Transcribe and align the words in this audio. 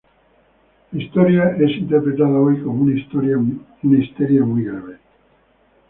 La 0.93 1.03
historia 1.03 1.51
es 1.59 1.77
interpretada 1.77 2.29
hoy 2.39 2.59
como 2.63 2.85
una 2.85 2.95
histeria 2.99 4.43
muy 4.43 4.63
grave. 4.63 4.97